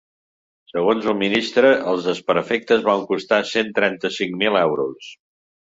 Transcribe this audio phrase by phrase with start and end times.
[0.69, 5.15] Segons el ministre, els desperfectes van costar cent trenta-cinc mil euros.